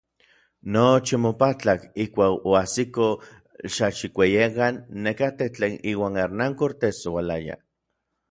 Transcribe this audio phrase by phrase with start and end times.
[0.75, 3.13] Nochi omopatlak ijkuak oajsikoj
[3.75, 7.59] Xalxikueyekan nekatej tlen iuan Hernán Cortés oualayaj.